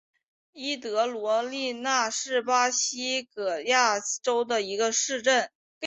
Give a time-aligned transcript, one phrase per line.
[0.53, 5.51] 伊德罗利纳是巴西戈亚斯州的一个市镇。